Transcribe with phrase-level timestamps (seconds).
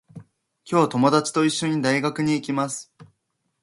[0.65, 2.91] 今日、ともだちといっしょに、大学に行きます。